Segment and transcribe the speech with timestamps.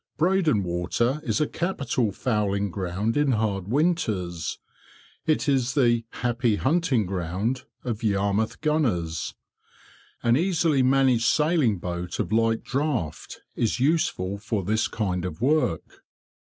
[0.17, 4.57] Breydon Water is a capital fowling ground in hard winters.
[5.27, 9.35] It is the "happy hunting ground" of Yarmouth gunners.
[10.23, 16.01] An easily managed sailing boat of light draught is useful for this kind of work.